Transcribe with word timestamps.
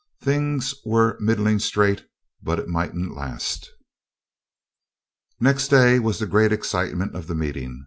Things 0.23 0.73
were 0.83 1.15
middling 1.19 1.59
straight, 1.59 2.07
but 2.41 2.57
it 2.57 2.67
mightn't 2.67 3.15
last. 3.15 3.69
Next 5.39 5.67
day 5.67 5.99
was 5.99 6.17
the 6.17 6.25
great 6.25 6.51
excitement 6.51 7.15
of 7.15 7.27
the 7.27 7.35
meeting. 7.35 7.79